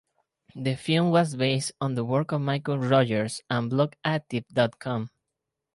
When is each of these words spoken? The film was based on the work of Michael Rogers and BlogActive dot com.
The 0.55 0.77
film 0.77 1.11
was 1.11 1.35
based 1.35 1.73
on 1.79 1.93
the 1.93 2.03
work 2.03 2.31
of 2.31 2.41
Michael 2.41 2.79
Rogers 2.79 3.39
and 3.51 3.71
BlogActive 3.71 4.45
dot 4.51 4.79
com. 4.79 5.11